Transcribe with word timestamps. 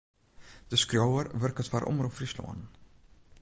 De 0.71 0.77
skriuwer 0.83 1.25
wurket 1.41 1.69
foar 1.69 1.83
Omrop 1.91 2.13
Fryslân. 2.19 2.59